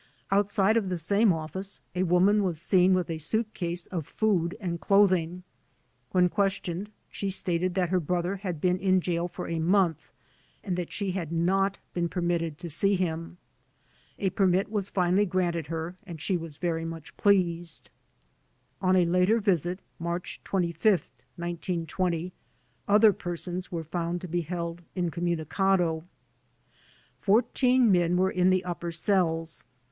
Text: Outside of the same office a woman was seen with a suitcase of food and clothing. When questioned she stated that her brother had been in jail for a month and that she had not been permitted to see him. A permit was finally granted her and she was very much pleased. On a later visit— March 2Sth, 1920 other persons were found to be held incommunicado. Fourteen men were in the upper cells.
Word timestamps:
Outside 0.31 0.77
of 0.77 0.89
the 0.89 0.97
same 0.97 1.31
office 1.31 1.79
a 1.93 2.01
woman 2.01 2.41
was 2.43 2.59
seen 2.59 2.95
with 2.95 3.07
a 3.07 3.19
suitcase 3.19 3.85
of 3.85 4.07
food 4.07 4.57
and 4.59 4.81
clothing. 4.81 5.43
When 6.09 6.27
questioned 6.27 6.89
she 7.07 7.29
stated 7.29 7.75
that 7.75 7.89
her 7.89 7.99
brother 7.99 8.37
had 8.37 8.59
been 8.59 8.79
in 8.79 8.99
jail 8.99 9.27
for 9.27 9.47
a 9.47 9.59
month 9.59 10.11
and 10.63 10.75
that 10.75 10.91
she 10.91 11.11
had 11.11 11.31
not 11.31 11.77
been 11.93 12.09
permitted 12.09 12.57
to 12.57 12.67
see 12.69 12.95
him. 12.95 13.37
A 14.17 14.31
permit 14.31 14.71
was 14.71 14.89
finally 14.89 15.23
granted 15.27 15.67
her 15.67 15.95
and 16.07 16.19
she 16.19 16.35
was 16.35 16.57
very 16.57 16.83
much 16.83 17.15
pleased. 17.15 17.91
On 18.81 18.95
a 18.95 19.05
later 19.05 19.39
visit— 19.39 19.81
March 19.99 20.41
2Sth, 20.43 21.11
1920 21.37 22.33
other 22.87 23.13
persons 23.13 23.71
were 23.71 23.83
found 23.83 24.19
to 24.21 24.27
be 24.27 24.41
held 24.41 24.81
incommunicado. 24.95 26.05
Fourteen 27.19 27.91
men 27.91 28.17
were 28.17 28.31
in 28.31 28.49
the 28.49 28.63
upper 28.65 28.91
cells. 28.91 29.65